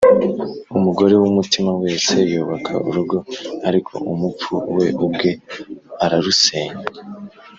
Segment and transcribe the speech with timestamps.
[0.77, 3.17] umugore w’umutima wese yubaka urugo,
[3.67, 5.31] ariko umupfu we ubwe
[6.05, 6.77] ararusenya